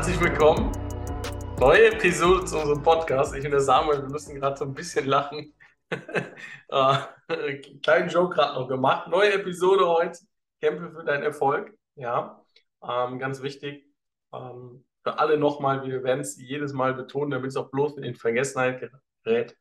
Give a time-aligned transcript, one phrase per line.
[0.00, 0.72] herzlich willkommen.
[1.58, 3.36] Neue Episode zu unserem Podcast.
[3.36, 5.52] Ich und der Samuel, wir müssen gerade so ein bisschen lachen.
[5.90, 6.96] äh,
[7.82, 9.08] kleinen Joke gerade noch gemacht.
[9.08, 10.18] Neue Episode heute.
[10.58, 11.76] Kämpfe für deinen Erfolg.
[11.96, 12.42] Ja,
[12.82, 13.84] ähm, ganz wichtig.
[14.32, 18.14] Ähm, für alle nochmal, wir werden es jedes Mal betonen, damit es auch bloß in
[18.14, 18.90] Vergessenheit
[19.22, 19.54] gerät.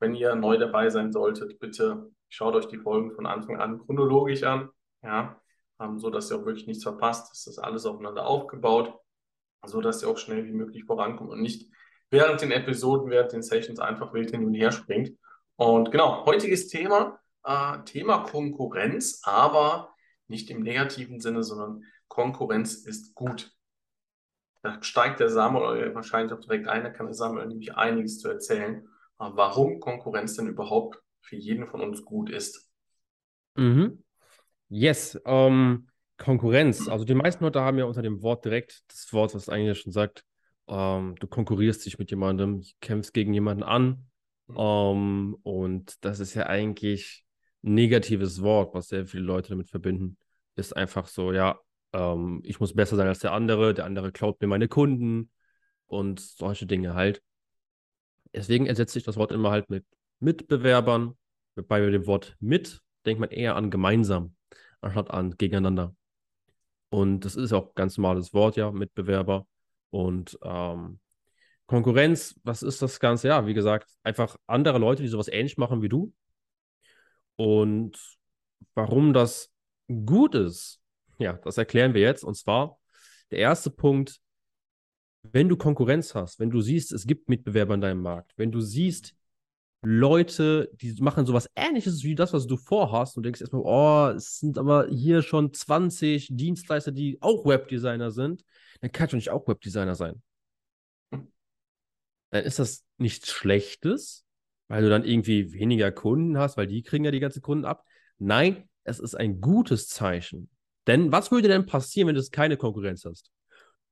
[0.00, 4.42] Wenn ihr neu dabei sein solltet, bitte schaut euch die Folgen von Anfang an chronologisch
[4.42, 4.70] an.
[5.04, 5.40] Ja,
[5.80, 7.32] ähm, so dass ihr auch wirklich nichts verpasst.
[7.32, 8.98] Es ist alles aufeinander aufgebaut,
[9.66, 11.70] so dass ihr auch schnell wie möglich vorankommt und nicht
[12.10, 15.12] während den Episoden, während den Sessions einfach wild hin und her springt.
[15.56, 19.94] Und genau, heutiges Thema, äh, Thema Konkurrenz, aber
[20.28, 23.52] nicht im negativen Sinne, sondern Konkurrenz ist gut.
[24.62, 28.28] Da steigt der Samuel wahrscheinlich auch direkt ein, da kann der Samuel nämlich einiges zu
[28.28, 32.70] erzählen, äh, warum Konkurrenz denn überhaupt für jeden von uns gut ist.
[33.56, 34.02] Mhm.
[34.68, 35.88] Yes, ähm,
[36.24, 36.88] Konkurrenz.
[36.88, 39.92] Also die meisten Leute haben ja unter dem Wort direkt das Wort, was eigentlich schon
[39.92, 40.24] sagt,
[40.68, 44.06] ähm, du konkurrierst dich mit jemandem, kämpfst gegen jemanden an.
[44.46, 44.56] Mhm.
[44.58, 47.24] Ähm, und das ist ja eigentlich
[47.62, 50.16] ein negatives Wort, was sehr viele Leute damit verbinden.
[50.56, 51.58] Ist einfach so, ja,
[51.92, 55.30] ähm, ich muss besser sein als der andere, der andere klaut mir meine Kunden
[55.86, 57.22] und solche Dinge halt.
[58.32, 59.84] Deswegen ersetze ich das Wort immer halt mit
[60.20, 61.16] Mitbewerbern.
[61.68, 64.34] Bei dem Wort mit denkt man eher an gemeinsam
[64.84, 65.94] anstatt an gegeneinander.
[66.94, 69.48] Und das ist auch ein ganz normales Wort, ja, Mitbewerber.
[69.90, 71.00] Und ähm,
[71.66, 73.26] Konkurrenz, was ist das Ganze?
[73.26, 76.12] Ja, wie gesagt, einfach andere Leute, die sowas ähnlich machen wie du.
[77.34, 77.98] Und
[78.74, 79.52] warum das
[79.88, 80.80] gut ist,
[81.18, 82.22] ja, das erklären wir jetzt.
[82.22, 82.78] Und zwar
[83.32, 84.20] der erste Punkt,
[85.24, 88.60] wenn du Konkurrenz hast, wenn du siehst, es gibt Mitbewerber in deinem Markt, wenn du
[88.60, 89.16] siehst,
[89.86, 94.38] Leute, die machen sowas ähnliches wie das, was du vorhast und denkst erstmal, oh, es
[94.38, 98.44] sind aber hier schon 20 Dienstleister, die auch Webdesigner sind,
[98.80, 100.22] dann kann schon nicht auch Webdesigner sein.
[101.10, 104.24] Dann ist das nichts Schlechtes,
[104.68, 107.84] weil du dann irgendwie weniger Kunden hast, weil die kriegen ja die ganzen Kunden ab.
[108.18, 110.48] Nein, es ist ein gutes Zeichen.
[110.86, 113.30] Denn was würde denn passieren, wenn du keine Konkurrenz hast?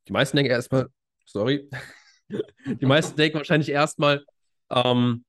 [0.08, 0.88] Die meisten denken erstmal,
[1.24, 1.68] sorry,
[2.66, 4.24] die meisten denken wahrscheinlich erstmal,
[4.70, 5.24] ähm,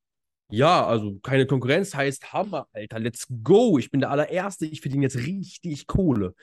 [0.50, 3.78] ja, also keine Konkurrenz heißt Hammer, Alter, let's go.
[3.78, 6.36] Ich bin der allererste, ich verdiene jetzt richtig Kohle.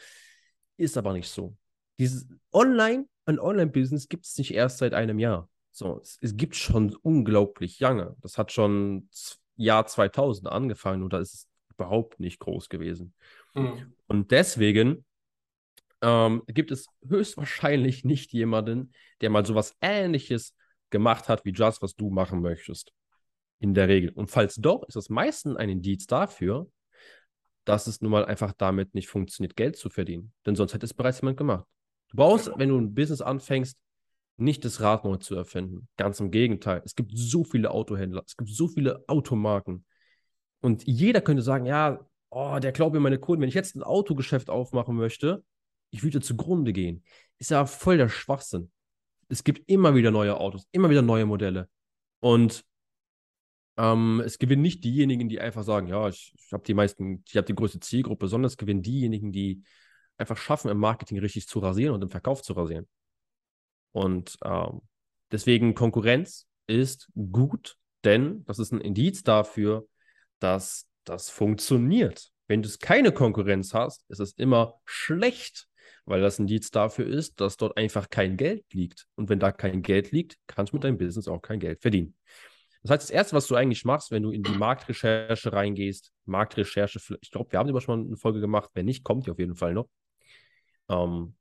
[0.77, 1.57] Ist aber nicht so.
[1.99, 5.49] Dieses Online, ein Online-Business gibt es nicht erst seit einem Jahr.
[5.71, 8.17] So, es, es, gibt schon unglaublich lange.
[8.21, 9.09] Das hat schon
[9.57, 13.15] Jahr 2000 angefangen und da ist es überhaupt nicht groß gewesen.
[13.55, 13.95] Mhm.
[14.09, 15.05] Und deswegen
[16.03, 20.57] ähm, gibt es höchstwahrscheinlich nicht jemanden, der mal sowas Ähnliches
[20.91, 22.93] gemacht hat wie das, was du machen möchtest.
[23.61, 24.11] In der Regel.
[24.11, 26.67] Und falls doch, ist das meistens ein Indiz dafür,
[27.65, 30.33] dass es nun mal einfach damit nicht funktioniert, Geld zu verdienen.
[30.47, 31.67] Denn sonst hätte es bereits jemand gemacht.
[32.09, 33.79] Du brauchst, wenn du ein Business anfängst,
[34.39, 35.89] nicht das Rad neu zu erfinden.
[35.97, 36.83] Ganz im Gegenteil.
[36.85, 39.85] Es gibt so viele Autohändler, es gibt so viele Automarken.
[40.63, 42.01] Und jeder könnte sagen, ja,
[42.31, 43.43] oh, der glaubt mir meine Kunden.
[43.43, 45.45] Wenn ich jetzt ein Autogeschäft aufmachen möchte,
[45.91, 47.05] ich würde zugrunde gehen.
[47.39, 48.71] Ist ja voll der Schwachsinn.
[49.29, 51.69] Es gibt immer wieder neue Autos, immer wieder neue Modelle.
[52.21, 52.65] Und
[53.81, 57.37] ähm, es gewinnen nicht diejenigen, die einfach sagen, ja, ich, ich habe die meisten, ich
[57.37, 59.63] habe die größte Zielgruppe, sondern es gewinnen diejenigen, die
[60.19, 62.87] einfach schaffen, im Marketing richtig zu rasieren und im Verkauf zu rasieren.
[63.93, 64.83] Und ähm,
[65.33, 69.87] deswegen Konkurrenz ist gut, denn das ist ein Indiz dafür,
[70.41, 72.31] dass das funktioniert.
[72.49, 75.69] Wenn du keine Konkurrenz hast, ist es immer schlecht,
[76.05, 79.07] weil das Indiz dafür ist, dass dort einfach kein Geld liegt.
[79.15, 82.15] Und wenn da kein Geld liegt, kannst du mit deinem Business auch kein Geld verdienen.
[82.83, 86.99] Das heißt, das Erste, was du eigentlich machst, wenn du in die Marktrecherche reingehst, Marktrecherche,
[87.21, 89.55] ich glaube, wir haben über schon eine Folge gemacht, wenn nicht, kommt die auf jeden
[89.55, 89.89] Fall noch.
[90.89, 91.35] Ähm,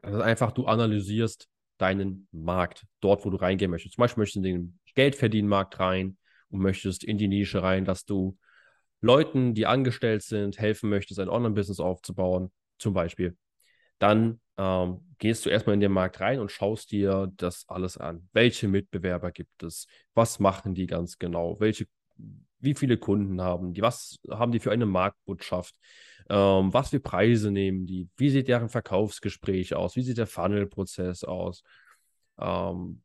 [0.00, 1.48] das ist einfach, du analysierst
[1.78, 3.94] deinen Markt, dort, wo du reingehen möchtest.
[3.94, 6.16] Zum Beispiel möchtest du in den Geldverdienmarkt rein
[6.50, 8.38] und möchtest in die Nische rein, dass du
[9.00, 13.36] Leuten, die angestellt sind, helfen möchtest, ein Online-Business aufzubauen, zum Beispiel.
[13.98, 18.28] Dann ähm, gehst du erstmal in den Markt rein und schaust dir das alles an.
[18.32, 19.86] Welche Mitbewerber gibt es?
[20.14, 21.58] Was machen die ganz genau?
[21.60, 21.86] Welche,
[22.60, 23.82] wie viele Kunden haben die?
[23.82, 25.74] Was haben die für eine Marktbotschaft?
[26.28, 28.08] Ähm, was für Preise nehmen die?
[28.16, 29.96] Wie sieht deren Verkaufsgespräch aus?
[29.96, 31.62] Wie sieht der Funnel-Prozess aus?
[32.38, 33.02] Ähm,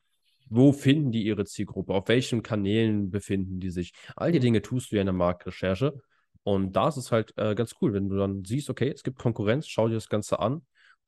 [0.52, 1.94] wo finden die ihre Zielgruppe?
[1.94, 3.94] Auf welchen Kanälen befinden die sich?
[4.16, 6.02] All die Dinge tust du ja in der Marktrecherche.
[6.44, 9.20] Und da ist es halt äh, ganz cool, wenn du dann siehst, okay, es gibt
[9.20, 10.64] Konkurrenz, schau dir das Ganze an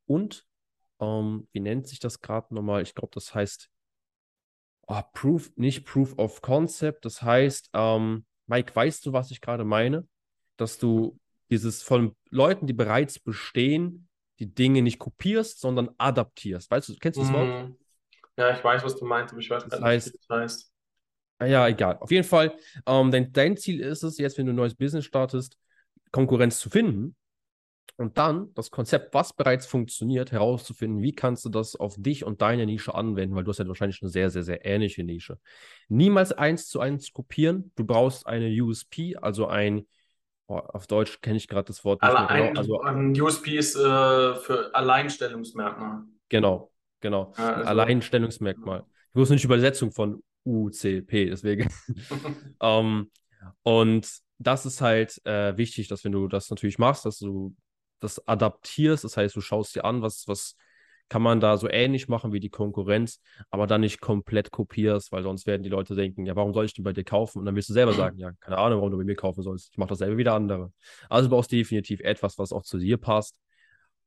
[0.06, 0.46] und
[1.00, 2.82] ähm, wie nennt sich das gerade nochmal?
[2.84, 3.70] Ich glaube, das heißt
[4.88, 7.06] oh, Proof, nicht Proof of Concept.
[7.06, 10.08] Das heißt, ähm, Mike, weißt du, was ich gerade meine?
[10.58, 11.18] Dass du
[11.50, 14.08] dieses von Leuten, die bereits bestehen,
[14.40, 16.70] die Dinge nicht kopierst, sondern adaptierst.
[16.72, 17.72] Weißt du, kennst du das Wort?
[18.38, 20.38] Ja, ich weiß, was du meinst, aber ich weiß Das gerade heißt- nicht, wie das
[20.38, 20.72] heißt.
[21.40, 21.98] Ah Ja, egal.
[21.98, 22.56] Auf jeden Fall,
[22.86, 25.58] ähm, dein, dein Ziel ist es, jetzt, wenn du ein neues Business startest,
[26.12, 27.16] Konkurrenz zu finden
[27.98, 32.42] und dann das Konzept, was bereits funktioniert, herauszufinden, wie kannst du das auf dich und
[32.42, 35.38] deine Nische anwenden, weil du hast ja wahrscheinlich eine sehr, sehr, sehr ähnliche Nische.
[35.88, 37.72] Niemals eins zu eins kopieren.
[37.76, 39.88] Du brauchst eine USP, also ein,
[40.48, 42.28] oh, auf Deutsch kenne ich gerade das Wort mehr genau.
[42.28, 43.80] ein, Also, ein USP ist äh,
[44.36, 46.04] für Alleinstellungsmerkmal.
[46.30, 46.72] genau,
[47.02, 47.34] genau.
[47.38, 48.84] Ja, also- Alleinstellungsmerkmal.
[49.10, 51.70] Ich wusste nicht Übersetzung von UCP, deswegen.
[52.62, 53.10] Ähm,
[53.64, 54.08] und
[54.38, 57.56] das ist halt äh, wichtig, dass wenn du das natürlich machst, dass du
[58.02, 60.58] das adaptierst, das heißt, du schaust dir an, was, was
[61.12, 65.24] kann man da so ähnlich machen wie die Konkurrenz, aber dann nicht komplett kopierst, weil
[65.24, 67.40] sonst werden die Leute denken, ja, warum soll ich denn bei dir kaufen?
[67.40, 69.72] Und dann wirst du selber sagen, ja, keine Ahnung, warum du bei mir kaufen sollst.
[69.72, 70.72] Ich mache dasselbe wie der andere.
[71.10, 73.36] Also du brauchst definitiv etwas, was auch zu dir passt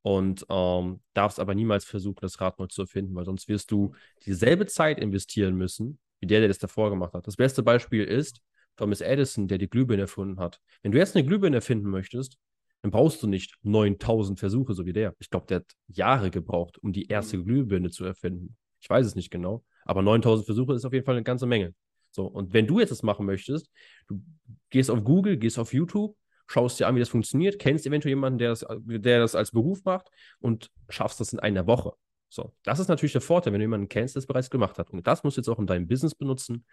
[0.00, 3.94] und ähm, darfst aber niemals versuchen, das Rad neu zu erfinden, weil sonst wirst du
[4.24, 7.26] dieselbe Zeit investieren müssen, wie der, der das davor gemacht hat.
[7.26, 8.40] Das beste Beispiel ist
[8.76, 10.58] Thomas Edison, der die Glühbirne erfunden hat.
[10.82, 12.38] Wenn du jetzt eine Glühbirne erfinden möchtest,
[12.84, 15.14] dann brauchst du nicht 9000 Versuche, so wie der.
[15.18, 18.58] Ich glaube, der hat Jahre gebraucht, um die erste Glühbirne zu erfinden.
[18.78, 21.74] Ich weiß es nicht genau, aber 9000 Versuche ist auf jeden Fall eine ganze Menge.
[22.10, 23.70] So, und wenn du jetzt das machen möchtest,
[24.06, 24.22] du
[24.68, 26.14] gehst auf Google, gehst auf YouTube,
[26.46, 29.82] schaust dir an, wie das funktioniert, kennst eventuell jemanden, der das, der das als Beruf
[29.86, 30.10] macht
[30.40, 31.94] und schaffst das in einer Woche.
[32.28, 34.90] So, das ist natürlich der Vorteil, wenn du jemanden kennst, der es bereits gemacht hat.
[34.90, 36.66] Und das musst du jetzt auch in deinem Business benutzen,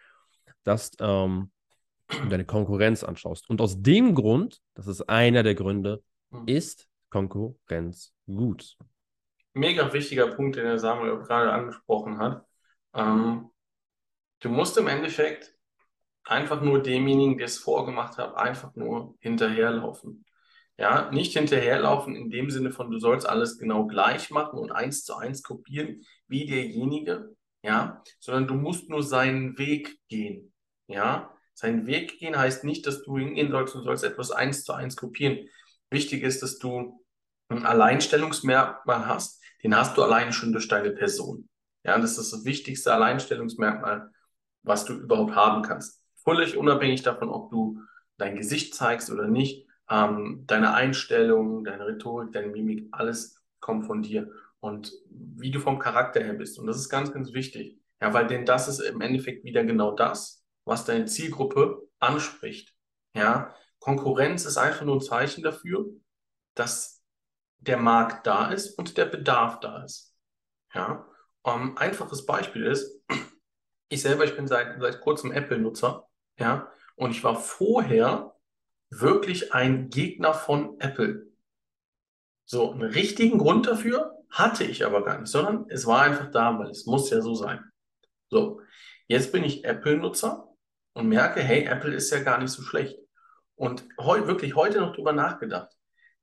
[0.65, 1.51] dass ähm,
[2.11, 3.49] du deine Konkurrenz anschaust.
[3.49, 6.47] Und aus dem Grund, das ist einer der Gründe, Hm.
[6.47, 8.77] ist Konkurrenz gut.
[9.53, 12.45] Mega wichtiger Punkt, den der Samuel auch gerade angesprochen hat.
[12.93, 13.49] Ähm,
[14.39, 15.53] du musst im Endeffekt
[16.23, 20.25] einfach nur demjenigen, der es vorgemacht hat, einfach nur hinterherlaufen.
[20.77, 25.03] Ja, nicht hinterherlaufen in dem Sinne von, du sollst alles genau gleich machen und eins
[25.03, 30.53] zu eins kopieren wie derjenige, ja, sondern du musst nur seinen Weg gehen.
[30.87, 34.73] Ja, seinen Weg gehen heißt nicht, dass du hingehen sollst und sollst etwas eins zu
[34.73, 35.47] eins kopieren.
[35.91, 37.05] Wichtig ist, dass du
[37.49, 41.47] ein Alleinstellungsmerkmal hast, den hast du alleine schon durch deine Person.
[41.83, 44.09] Ja, das ist das wichtigste Alleinstellungsmerkmal,
[44.63, 46.01] was du überhaupt haben kannst.
[46.23, 47.79] Völlig unabhängig davon, ob du
[48.17, 54.01] dein Gesicht zeigst oder nicht, ähm, deine Einstellung, deine Rhetorik, deine Mimik, alles kommt von
[54.01, 54.31] dir
[54.61, 56.57] und wie du vom Charakter her bist.
[56.57, 57.77] Und das ist ganz, ganz wichtig.
[58.01, 62.75] Ja, weil denn das ist im Endeffekt wieder genau das, was deine Zielgruppe anspricht.
[63.15, 65.85] Ja, Konkurrenz ist einfach nur ein Zeichen dafür,
[66.55, 67.03] dass
[67.57, 70.15] der Markt da ist und der Bedarf da ist.
[70.73, 71.07] Ja,
[71.43, 73.01] um, einfaches Beispiel ist,
[73.89, 78.35] ich selber, ich bin seit, seit kurzem Apple-Nutzer, ja, und ich war vorher
[78.89, 81.27] wirklich ein Gegner von Apple.
[82.45, 86.57] So, einen richtigen Grund dafür hatte ich aber gar nicht, sondern es war einfach da,
[86.59, 87.63] weil es muss ja so sein.
[88.29, 88.61] So,
[89.07, 90.50] jetzt bin ich Apple-Nutzer
[90.93, 92.97] und merke, hey, Apple ist ja gar nicht so schlecht.
[93.55, 95.71] Und heu, wirklich heute noch drüber nachgedacht,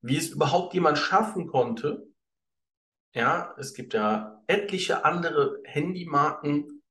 [0.01, 2.07] wie es überhaupt jemand schaffen konnte.
[3.15, 6.83] Ja, es gibt ja etliche andere Handymarken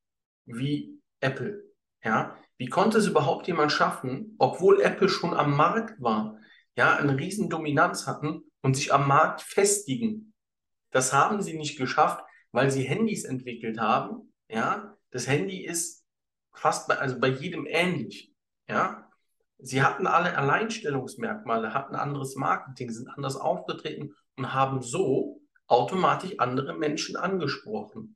[0.45, 1.63] wie Apple.
[2.03, 6.39] Ja, wie konnte es überhaupt jemand schaffen, obwohl Apple schon am Markt war,
[6.75, 10.33] ja, eine riesen Dominanz hatten und sich am Markt festigen?
[10.91, 14.33] Das haben sie nicht geschafft, weil sie Handys entwickelt haben.
[14.49, 15.96] Ja, das Handy ist
[16.57, 18.33] fast bei, also bei jedem ähnlich.
[18.67, 19.09] Ja,
[19.59, 26.73] sie hatten alle Alleinstellungsmerkmale, hatten anderes Marketing, sind anders aufgetreten und haben so automatisch andere
[26.73, 28.15] Menschen angesprochen.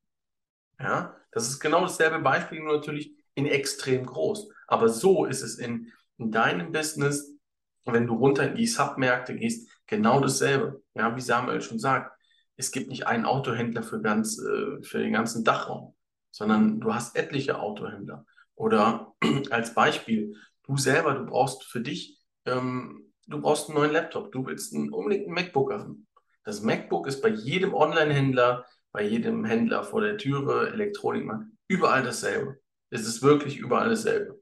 [0.80, 4.50] Ja, das ist genau dasselbe Beispiel, nur natürlich in extrem groß.
[4.68, 7.38] Aber so ist es in, in deinem Business,
[7.86, 10.82] wenn du runter in die Submärkte gehst, genau dasselbe.
[10.94, 12.12] Ja, wie Samuel schon sagt,
[12.58, 15.96] es gibt nicht einen Autohändler für, ganz, äh, für den ganzen Dachraum,
[16.32, 18.26] sondern du hast etliche Autohändler.
[18.62, 19.16] Oder
[19.50, 20.36] als Beispiel,
[20.68, 24.94] du selber, du brauchst für dich, ähm, du brauchst einen neuen Laptop, du willst einen,
[24.94, 26.08] unbedingt einen MacBook haben.
[26.44, 32.60] Das MacBook ist bei jedem Online-Händler, bei jedem Händler vor der Türe, Elektronikmarkt, überall dasselbe.
[32.92, 34.40] Es ist wirklich überall dasselbe.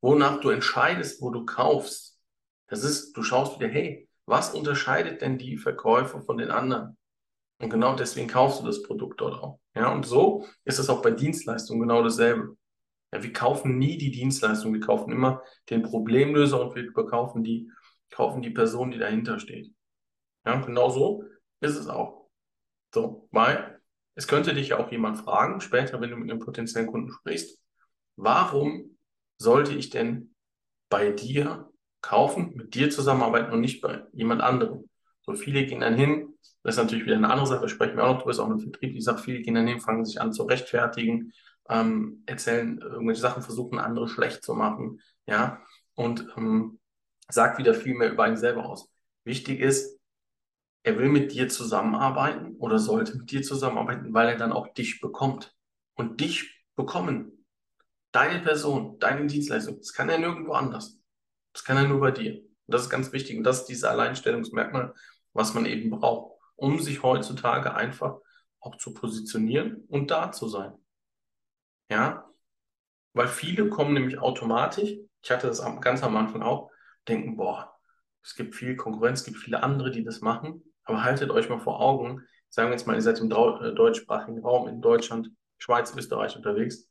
[0.00, 2.20] Wonach du entscheidest, wo du kaufst,
[2.68, 6.96] das ist, du schaust wieder, hey, was unterscheidet denn die Verkäufer von den anderen?
[7.60, 9.58] Und genau deswegen kaufst du das Produkt dort auch.
[9.74, 12.56] Ja, und so ist es auch bei Dienstleistungen genau dasselbe.
[13.16, 17.70] Ja, wir kaufen nie die Dienstleistung, wir kaufen immer den Problemlöser und wir kaufen die,
[18.10, 19.72] kaufen die Person, die dahinter steht.
[20.44, 21.24] Ja, genau so
[21.60, 22.28] ist es auch.
[22.92, 23.80] So, weil
[24.16, 27.58] es könnte dich ja auch jemand fragen, später, wenn du mit einem potenziellen Kunden sprichst,
[28.16, 28.98] warum
[29.38, 30.34] sollte ich denn
[30.90, 31.70] bei dir
[32.02, 34.90] kaufen, mit dir zusammenarbeiten und nicht bei jemand anderem?
[35.22, 38.12] So viele gehen dann hin, das ist natürlich wieder eine andere Sache, sprechen wir auch
[38.12, 40.34] noch drüber, ist auch ein Vertrieb, ich sage, viele gehen dann hin, fangen sich an
[40.34, 41.32] zu rechtfertigen,
[41.68, 45.62] ähm, erzählen irgendwelche Sachen, versuchen andere schlecht zu machen, ja,
[45.94, 46.78] und ähm,
[47.28, 48.88] sagt wieder viel mehr über einen selber aus.
[49.24, 49.98] Wichtig ist,
[50.84, 55.00] er will mit dir zusammenarbeiten oder sollte mit dir zusammenarbeiten, weil er dann auch dich
[55.00, 55.52] bekommt.
[55.94, 57.44] Und dich bekommen,
[58.12, 61.00] deine Person, deine Dienstleistung, das kann er nirgendwo anders.
[61.52, 62.36] Das kann er nur bei dir.
[62.36, 63.36] Und das ist ganz wichtig.
[63.36, 64.94] Und das ist dieses Alleinstellungsmerkmal,
[65.32, 68.18] was man eben braucht, um sich heutzutage einfach
[68.60, 70.74] auch zu positionieren und da zu sein.
[71.88, 72.28] Ja,
[73.12, 76.70] weil viele kommen nämlich automatisch, ich hatte das ganz am Anfang auch,
[77.08, 77.76] denken, boah,
[78.22, 81.60] es gibt viel Konkurrenz, es gibt viele andere, die das machen, aber haltet euch mal
[81.60, 85.94] vor Augen, sagen wir jetzt mal, ihr seid im äh, deutschsprachigen Raum in Deutschland, Schweiz,
[85.96, 86.88] Österreich unterwegs,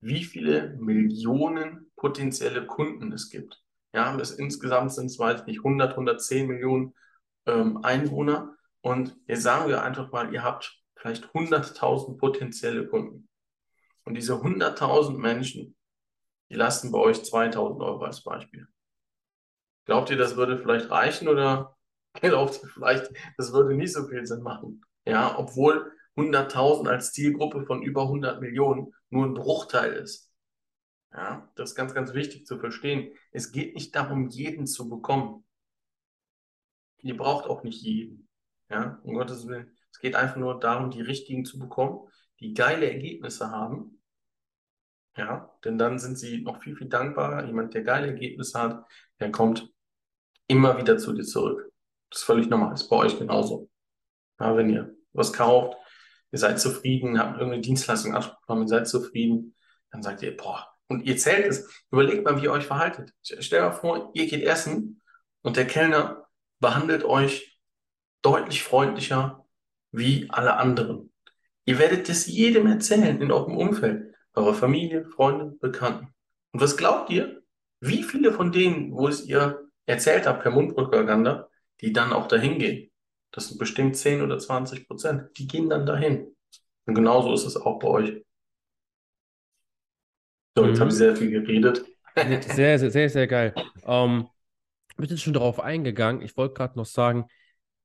[0.00, 3.62] wie viele Millionen potenzielle Kunden es gibt.
[3.94, 6.94] Ja, es insgesamt sind es, weiß ich nicht, 100, 110 Millionen
[7.46, 8.56] ähm, Einwohner.
[8.80, 13.28] Und jetzt sagen wir einfach mal, ihr habt vielleicht 100.000 potenzielle Kunden.
[14.04, 15.76] Und diese 100.000 Menschen,
[16.50, 18.66] die lasten bei euch 2.000 Euro als Beispiel.
[19.84, 21.76] Glaubt ihr, das würde vielleicht reichen oder
[22.20, 24.84] glaubt ihr vielleicht, das würde nicht so viel Sinn machen?
[25.04, 30.30] Ja, obwohl 100.000 als Zielgruppe von über 100 Millionen nur ein Bruchteil ist.
[31.12, 33.14] Ja, das ist ganz, ganz wichtig zu verstehen.
[33.32, 35.44] Es geht nicht darum, jeden zu bekommen.
[36.98, 38.28] Ihr braucht auch nicht jeden.
[38.70, 39.76] Ja, um Gottes Willen.
[39.90, 42.08] Es geht einfach nur darum, die richtigen zu bekommen,
[42.42, 44.02] die geile Ergebnisse haben.
[45.16, 47.46] Ja, denn dann sind sie noch viel, viel dankbarer.
[47.46, 48.84] Jemand, der geile Ergebnisse hat,
[49.20, 49.70] der kommt
[50.48, 51.70] immer wieder zu dir zurück.
[52.10, 52.70] Das ist völlig normal.
[52.70, 53.70] Das ist bei euch genauso.
[54.40, 55.76] Ja, wenn ihr was kauft,
[56.30, 59.54] ihr seid zufrieden, habt irgendeine Dienstleistung abgenommen, ihr seid zufrieden,
[59.90, 61.84] dann sagt ihr, boah, und ihr zählt es.
[61.90, 63.12] Überlegt mal, wie ihr euch verhaltet.
[63.22, 65.02] Stellt mal vor, ihr geht essen
[65.42, 66.26] und der Kellner
[66.60, 67.58] behandelt euch
[68.22, 69.46] deutlich freundlicher
[69.90, 71.11] wie alle anderen.
[71.64, 76.14] Ihr werdet das jedem erzählen in eurem Umfeld, eurer Familie, Freunden, Bekannten.
[76.52, 77.42] Und was glaubt ihr?
[77.80, 81.48] Wie viele von denen, wo es ihr erzählt habt per Mundpropaganda,
[81.80, 82.90] die dann auch dahin gehen?
[83.30, 85.30] Das sind bestimmt 10 oder 20 Prozent.
[85.38, 86.36] Die gehen dann dahin.
[86.86, 88.24] Und genauso ist es auch bei euch.
[90.56, 90.80] So, jetzt mhm.
[90.80, 91.84] habe ich sehr viel geredet.
[92.14, 93.54] Sehr, sehr, sehr, sehr geil.
[93.86, 94.28] Ähm,
[95.02, 96.22] bin jetzt schon darauf eingegangen.
[96.22, 97.26] Ich wollte gerade noch sagen,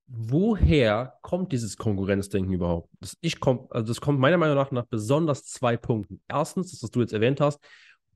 [0.07, 2.89] woher kommt dieses Konkurrenzdenken überhaupt?
[2.99, 6.21] Das, ich komm, also das kommt meiner Meinung nach nach besonders zwei Punkten.
[6.27, 7.59] Erstens, das, was du jetzt erwähnt hast,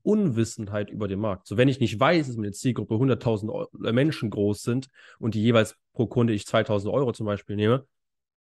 [0.02, 1.46] Unwissenheit über den Markt.
[1.46, 5.42] So, wenn ich nicht weiß, dass meine Zielgruppe 100.000 äh, Menschen groß sind und die
[5.42, 7.86] jeweils pro Kunde ich 2.000 Euro zum Beispiel nehme,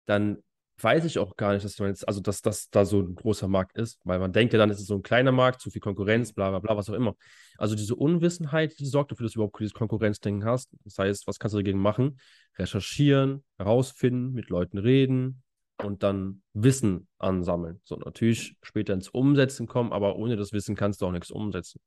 [0.06, 0.42] dann
[0.84, 3.48] weiß ich auch gar nicht, dass man jetzt, also dass das da so ein großer
[3.48, 5.82] Markt ist, weil man denkt ja dann, ist es so ein kleiner Markt, zu viel
[5.82, 7.16] Konkurrenz, bla bla bla, was auch immer.
[7.58, 10.70] Also diese Unwissenheit, die sorgt dafür, dass du überhaupt dieses Konkurrenzdenken hast.
[10.84, 12.20] Das heißt, was kannst du dagegen machen?
[12.58, 15.44] Recherchieren, herausfinden, mit Leuten reden
[15.84, 17.82] und dann Wissen ansammeln.
[17.84, 21.82] So natürlich später ins Umsetzen kommen, aber ohne das Wissen kannst du auch nichts umsetzen.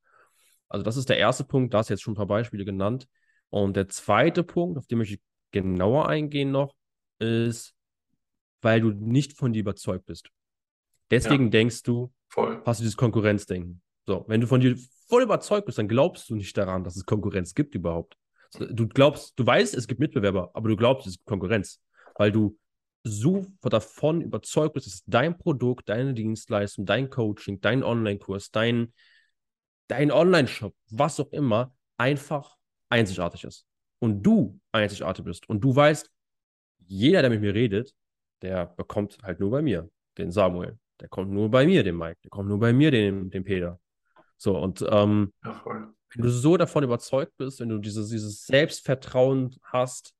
[0.69, 3.07] Also das ist der erste Punkt, da hast du jetzt schon ein paar Beispiele genannt.
[3.51, 5.21] Und der zweite Punkt, auf den möchte ich
[5.53, 6.75] genauer eingehen noch,
[7.19, 7.74] ist
[8.65, 10.31] weil du nicht von dir überzeugt bist.
[11.11, 12.63] Deswegen ja, denkst du, voll.
[12.65, 13.83] hast du dieses Konkurrenzdenken.
[14.07, 14.77] So, wenn du von dir
[15.09, 18.17] voll überzeugt bist, dann glaubst du nicht daran, dass es Konkurrenz gibt überhaupt.
[18.59, 21.81] Du glaubst, du weißt, es gibt Mitbewerber, aber du glaubst, es gibt Konkurrenz,
[22.17, 22.59] weil du
[23.03, 28.95] so davon überzeugt bist, dass dein Produkt, deine Dienstleistung, dein Coaching, dein Online-Kurs, dein,
[29.89, 32.57] dein Online-Shop, was auch immer, einfach
[32.89, 33.67] einzigartig ist.
[33.99, 35.49] Und du einzigartig bist.
[35.49, 36.11] Und du weißt,
[36.87, 37.95] jeder, der mit mir redet,
[38.43, 39.89] der bekommt halt nur bei mir
[40.19, 40.79] den Samuel.
[41.01, 42.19] Der kommt nur bei mir, den Mike.
[42.25, 43.81] Der kommt nur bei mir, den, den Peter.
[44.37, 49.57] So, und ähm, ja, wenn du so davon überzeugt bist, wenn du dieses, dieses Selbstvertrauen
[49.63, 50.15] hast,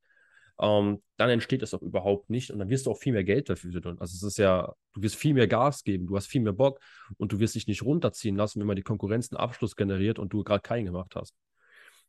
[0.61, 3.49] ähm, dann entsteht das auch überhaupt nicht und dann wirst du auch viel mehr Geld
[3.49, 3.99] dafür tun.
[3.99, 6.81] Also es ist ja, du wirst viel mehr Gas geben, du hast viel mehr Bock
[7.17, 10.33] und du wirst dich nicht runterziehen lassen, wenn man die Konkurrenz einen Abschluss generiert und
[10.33, 11.35] du gerade keinen gemacht hast.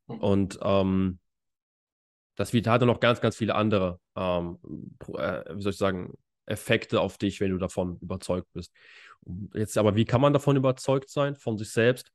[0.07, 0.19] Hm.
[0.19, 1.19] Und ähm,
[2.35, 4.59] das Vita hatte noch ganz, ganz viele andere, ähm,
[5.17, 6.13] äh, wie soll ich sagen,
[6.45, 8.71] Effekte auf dich, wenn du davon überzeugt bist.
[9.53, 12.11] Jetzt aber, wie kann man davon überzeugt sein, von sich selbst?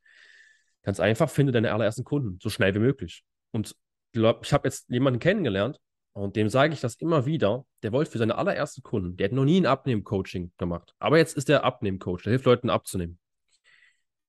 [0.82, 3.24] Ganz einfach, finde deine allerersten Kunden, so schnell wie möglich.
[3.50, 3.74] Und
[4.12, 5.80] ich habe jetzt jemanden kennengelernt
[6.12, 7.64] und dem sage ich das immer wieder.
[7.82, 10.94] Der wollte für seine allerersten Kunden, der hat noch nie ein Abnehmen-Coaching gemacht.
[10.98, 13.18] Aber jetzt ist der Abnehmen-Coach, der hilft Leuten abzunehmen.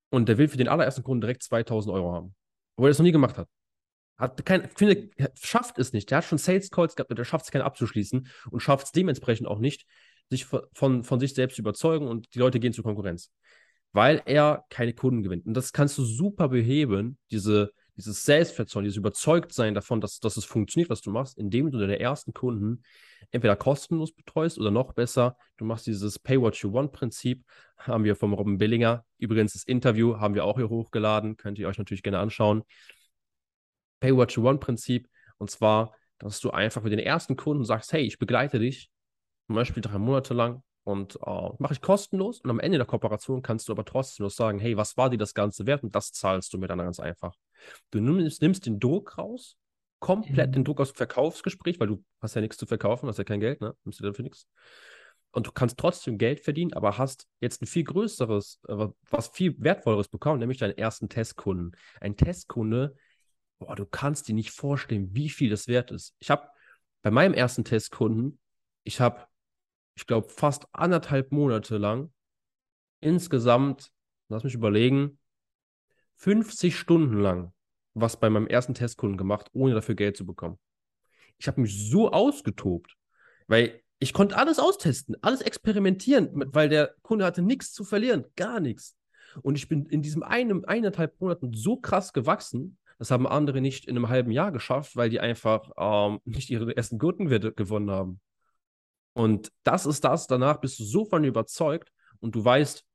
[0.09, 2.35] Und der will für den allerersten Kunden direkt 2000 Euro haben.
[2.75, 3.47] Obwohl er das noch nie gemacht hat.
[4.21, 6.11] Hat kein, finde, schafft es nicht.
[6.11, 9.47] Der hat schon Sales Calls gehabt, der schafft es keinen abzuschließen und schafft es dementsprechend
[9.47, 9.87] auch nicht,
[10.29, 13.31] sich von, von sich selbst zu überzeugen und die Leute gehen zur Konkurrenz.
[13.93, 15.47] Weil er keine Kunden gewinnt.
[15.47, 20.45] Und das kannst du super beheben, diese, dieses Selbstvertrauen, dieses Überzeugtsein davon, dass, dass es
[20.45, 22.83] funktioniert, was du machst, indem du deine ersten Kunden
[23.31, 27.43] entweder kostenlos betreust oder noch besser, du machst dieses Pay What You Want Prinzip,
[27.79, 29.03] haben wir vom Robin Billinger.
[29.17, 32.63] Übrigens, das Interview haben wir auch hier hochgeladen, könnt ihr euch natürlich gerne anschauen.
[34.01, 37.93] Pay What You Want Prinzip, und zwar, dass du einfach mit den ersten Kunden sagst,
[37.93, 38.91] hey, ich begleite dich,
[39.47, 43.41] zum Beispiel drei Monate lang und äh, mache ich kostenlos und am Ende der Kooperation
[43.41, 46.11] kannst du aber trotzdem noch sagen, hey, was war dir das Ganze wert und das
[46.11, 47.35] zahlst du mir dann ganz einfach.
[47.91, 49.57] Du nimmst, nimmst den Druck raus,
[49.99, 50.53] komplett mhm.
[50.53, 53.39] den Druck aus dem Verkaufsgespräch, weil du hast ja nichts zu verkaufen, hast ja kein
[53.39, 53.75] Geld, ne?
[53.83, 54.47] Nimmst du dafür nichts.
[55.33, 59.55] Und du kannst trotzdem Geld verdienen, aber hast jetzt ein viel größeres, äh, was viel
[59.59, 61.77] wertvolleres bekommen, nämlich deinen ersten Testkunden.
[62.01, 62.95] Ein Testkunde,
[63.61, 66.15] boah, du kannst dir nicht vorstellen, wie viel das wert ist.
[66.19, 66.49] Ich habe
[67.03, 68.39] bei meinem ersten Testkunden,
[68.83, 69.27] ich habe
[69.95, 72.11] ich glaube, fast anderthalb Monate lang
[73.01, 73.91] insgesamt,
[74.29, 75.19] lass mich überlegen,
[76.17, 77.53] 50 Stunden lang
[77.93, 80.57] was bei meinem ersten Testkunden gemacht, ohne dafür Geld zu bekommen.
[81.37, 82.95] Ich habe mich so ausgetobt,
[83.47, 88.59] weil ich konnte alles austesten, alles experimentieren, weil der Kunde hatte nichts zu verlieren, gar
[88.59, 88.97] nichts.
[89.41, 93.85] Und ich bin in diesem einen, eineinhalb Monaten so krass gewachsen, das haben andere nicht
[93.85, 98.21] in einem halben Jahr geschafft, weil die einfach ähm, nicht ihre ersten Gurkenwerte gewonnen haben.
[99.13, 102.85] Und das ist das, danach bist du so von überzeugt und du weißt,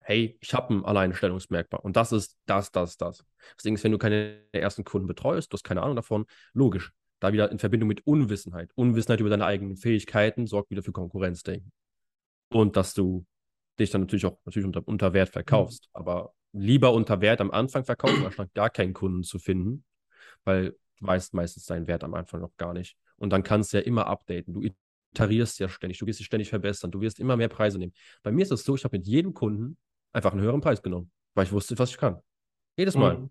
[0.00, 3.24] hey, ich habe ein Alleinstellungsmerkmal und das ist das, das, das.
[3.56, 7.32] Deswegen ist, wenn du keine ersten Kunden betreust, du hast keine Ahnung davon, logisch, da
[7.32, 8.72] wieder in Verbindung mit Unwissenheit.
[8.74, 11.72] Unwissenheit über deine eigenen Fähigkeiten sorgt wieder für Konkurrenzdenken.
[12.50, 13.24] Und dass du
[13.80, 15.98] dich dann natürlich auch natürlich unter, unter Wert verkaufst, mhm.
[15.98, 19.84] aber lieber unter Wert am Anfang verkaufen, anstatt gar keinen Kunden zu finden,
[20.44, 22.96] weil du weißt meistens deinen Wert am Anfang noch gar nicht.
[23.16, 24.54] Und dann kannst du ja immer updaten.
[24.54, 24.68] Du
[25.14, 27.92] tarierst ja ständig, du wirst dich ständig verbessern, du wirst immer mehr Preise nehmen.
[28.22, 29.76] Bei mir ist es so, ich habe mit jedem Kunden
[30.12, 32.20] einfach einen höheren Preis genommen, weil ich wusste, was ich kann.
[32.76, 33.18] Jedes Mal.
[33.18, 33.30] Mhm.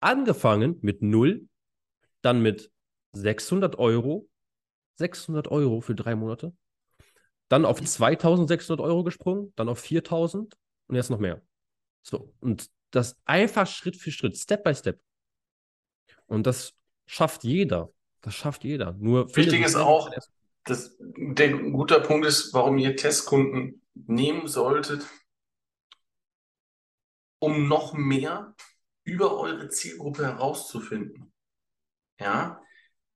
[0.00, 1.48] Angefangen mit null,
[2.22, 2.72] dann mit
[3.12, 4.28] 600 Euro,
[4.96, 6.54] 600 Euro für drei Monate,
[7.48, 10.56] dann auf 2600 Euro gesprungen, dann auf 4000
[10.88, 11.42] und jetzt noch mehr.
[12.02, 15.00] So, und das einfach Schritt für Schritt, Step by Step.
[16.26, 16.74] Und das
[17.06, 17.92] schafft jeder.
[18.20, 18.92] Das schafft jeder.
[18.92, 20.10] Nur wichtig ist auch,
[20.64, 25.06] das, der guter Punkt ist, warum ihr Testkunden nehmen solltet,
[27.38, 28.54] um noch mehr
[29.04, 31.32] über eure Zielgruppe herauszufinden.
[32.20, 32.62] Ja,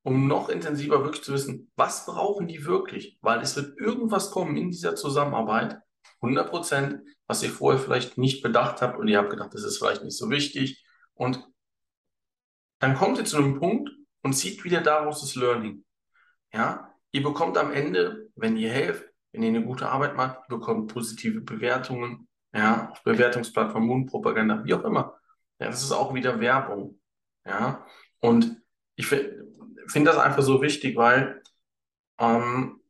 [0.03, 3.19] um noch intensiver wirklich zu wissen, was brauchen die wirklich?
[3.23, 5.81] Weil es wird irgendwas kommen in dieser Zusammenarbeit,
[6.27, 9.79] 100 Prozent, was ihr vorher vielleicht nicht bedacht habt und ihr habt gedacht, das ist
[9.79, 10.85] vielleicht nicht so wichtig.
[11.15, 11.45] Und
[12.79, 13.91] dann kommt ihr zu einem Punkt
[14.23, 15.85] und zieht wieder daraus das Learning.
[16.53, 20.59] Ja, Ihr bekommt am Ende, wenn ihr helft, wenn ihr eine gute Arbeit macht, ihr
[20.59, 25.19] bekommt positive Bewertungen, ja, auf Bewertungsplattformen, Mundpropaganda, wie auch immer.
[25.59, 27.01] Ja, das ist auch wieder Werbung.
[27.47, 27.87] Ja,
[28.21, 28.61] und
[28.97, 29.41] ich finde
[30.05, 31.43] das einfach so wichtig, weil
[32.19, 32.83] ähm,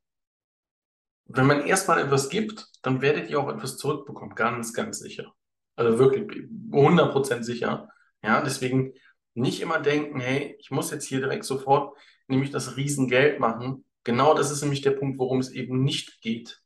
[1.26, 5.34] wenn man erstmal etwas gibt, dann werdet ihr auch etwas zurückbekommen, ganz, ganz sicher.
[5.74, 7.88] Also wirklich 100% sicher.
[8.22, 8.94] Ja, deswegen
[9.34, 11.96] nicht immer denken, hey, ich muss jetzt hier direkt sofort
[12.28, 16.62] nämlich das Riesengeld machen, Genau das ist nämlich der Punkt, worum es eben nicht geht.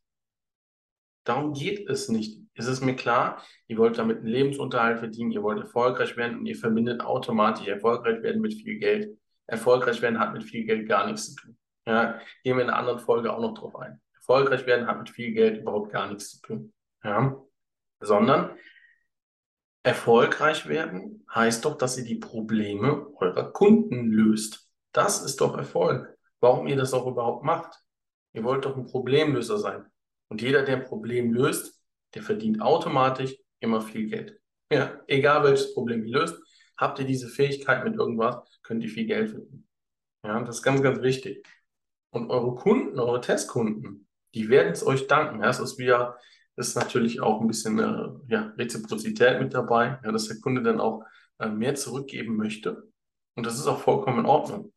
[1.25, 2.39] Darum geht es nicht.
[2.53, 6.45] Es ist mir klar, ihr wollt damit einen Lebensunterhalt verdienen, ihr wollt erfolgreich werden und
[6.45, 9.19] ihr verbindet automatisch erfolgreich werden mit viel Geld.
[9.47, 11.57] Erfolgreich werden hat mit viel Geld gar nichts zu tun.
[11.87, 14.03] Ja, gehen wir in einer anderen Folge auch noch drauf ein.
[14.31, 16.73] Erfolgreich werden hat mit viel Geld überhaupt gar nichts zu tun.
[17.03, 17.37] Ja,
[18.01, 18.57] sondern
[19.83, 24.71] erfolgreich werden heißt doch, dass ihr die Probleme eurer Kunden löst.
[24.93, 27.79] Das ist doch Erfolg warum ihr das auch überhaupt macht.
[28.33, 29.85] Ihr wollt doch ein Problemlöser sein.
[30.29, 31.81] Und jeder, der ein Problem löst,
[32.15, 34.41] der verdient automatisch immer viel Geld.
[34.73, 36.41] Ja, egal welches Problem ihr löst,
[36.77, 39.67] habt ihr diese Fähigkeit mit irgendwas, könnt ihr viel Geld verdienen.
[40.25, 41.47] Ja, das ist ganz, ganz wichtig.
[42.11, 45.41] Und eure Kunden, eure Testkunden, die werden es euch danken.
[45.41, 46.19] Ja, das ist wieder,
[46.57, 50.63] das ist natürlich auch ein bisschen äh, ja, Reziprozität mit dabei, ja, dass der Kunde
[50.63, 51.05] dann auch
[51.39, 52.89] äh, mehr zurückgeben möchte.
[53.35, 54.73] Und das ist auch vollkommen in Ordnung.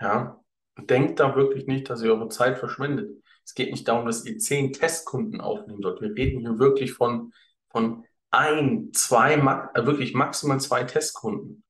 [0.00, 0.40] Ja,
[0.78, 3.10] denkt da wirklich nicht, dass ihr eure Zeit verschwendet.
[3.44, 6.00] Es geht nicht darum, dass ihr zehn Testkunden aufnehmen sollt.
[6.00, 7.32] Wir reden hier wirklich von,
[7.70, 11.64] von ein, zwei, äh, wirklich maximal zwei Testkunden.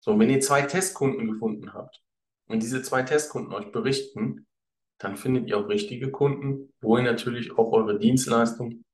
[0.00, 2.02] So, wenn ihr zwei Testkunden gefunden habt
[2.46, 4.46] und diese zwei Testkunden euch berichten,
[4.98, 8.84] dann findet ihr auch richtige Kunden, wo ihr natürlich auch eure Dienstleistung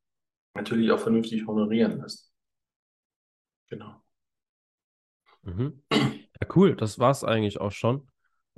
[0.54, 2.32] natürlich auch vernünftig honorieren lasst.
[3.68, 4.02] Genau.
[5.42, 5.82] Mhm.
[5.90, 6.76] Ja, cool.
[6.76, 8.08] Das war es eigentlich auch schon.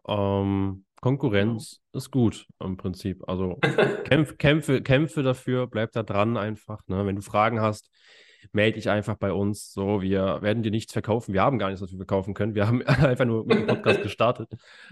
[0.07, 1.98] Ähm, Konkurrenz ja.
[1.98, 3.28] ist gut im Prinzip.
[3.28, 3.59] Also
[4.04, 6.80] kämpf, kämpfe, kämpfe dafür, bleib da dran einfach.
[6.87, 7.07] Ne?
[7.07, 7.90] Wenn du Fragen hast,
[8.52, 9.72] melde dich einfach bei uns.
[9.72, 11.33] So, wir werden dir nichts verkaufen.
[11.33, 12.54] Wir haben gar nichts, was wir verkaufen können.
[12.54, 14.50] Wir haben einfach nur mit dem Podcast gestartet.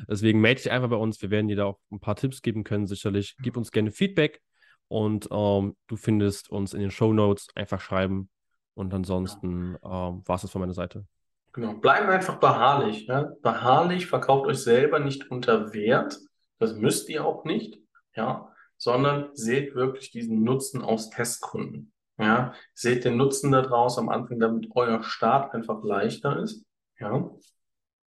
[0.08, 1.20] Deswegen melde dich einfach bei uns.
[1.22, 3.36] Wir werden dir da auch ein paar Tipps geben können, sicherlich.
[3.42, 4.40] Gib uns gerne Feedback
[4.88, 7.48] und ähm, du findest uns in den Show Notes.
[7.54, 8.30] Einfach schreiben.
[8.74, 11.04] Und ansonsten ähm, war es das von meiner Seite.
[11.52, 13.06] Genau, bleiben einfach beharrlich.
[13.06, 13.30] Ja?
[13.42, 16.18] Beharrlich, verkauft euch selber nicht unter Wert.
[16.58, 17.78] Das müsst ihr auch nicht,
[18.14, 21.92] ja, sondern seht wirklich diesen Nutzen aus Testkunden.
[22.18, 26.64] Ja, seht den Nutzen daraus am Anfang, damit euer Start einfach leichter ist.
[27.01, 27.31] Ja,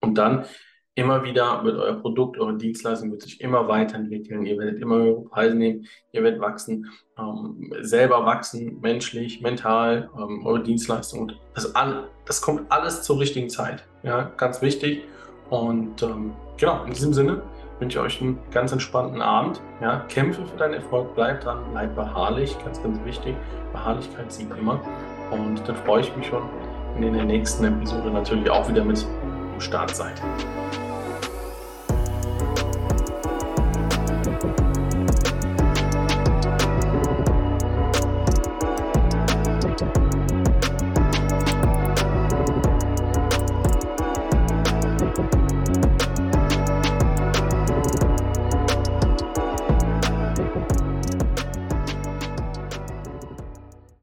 [0.00, 0.44] und dann
[0.94, 4.46] immer wieder mit euer Produkt, eure Dienstleistung wird sich immer weiterentwickeln.
[4.46, 10.46] Ihr werdet immer höhere Preise nehmen, ihr werdet wachsen, ähm, selber wachsen, menschlich, mental, ähm,
[10.46, 11.20] eure Dienstleistung.
[11.20, 13.84] Und das, all, das kommt alles zur richtigen Zeit.
[14.02, 15.02] Ja, ganz wichtig.
[15.50, 17.42] Und ähm, genau, in diesem Sinne
[17.78, 19.60] wünsche euch einen ganz entspannten Abend.
[19.80, 23.34] Ja, kämpfe für deinen Erfolg, bleib dran, bleib beharrlich, ganz, ganz wichtig.
[23.72, 24.80] Beharrlichkeit siegt immer.
[25.30, 26.42] Und dann freue ich mich schon,
[26.94, 29.04] wenn ihr in der nächsten Episode natürlich auch wieder mit
[29.54, 30.20] am Start seid.